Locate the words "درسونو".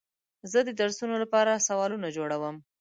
0.79-1.15